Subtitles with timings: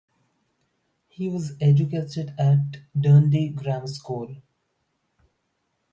[1.09, 4.35] He was educated at Dundee Grammar School.